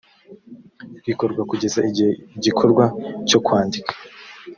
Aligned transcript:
rikorwa 1.05 1.41
kugeza 1.49 1.79
igihe 1.89 2.11
igikorwa 2.37 2.83
cyo 3.29 3.39
kwandika 3.45 3.91